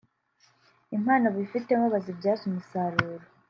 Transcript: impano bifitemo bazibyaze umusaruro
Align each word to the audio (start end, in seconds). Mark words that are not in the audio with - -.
impano 0.97 1.27
bifitemo 1.35 1.85
bazibyaze 1.93 2.43
umusaruro 2.47 3.25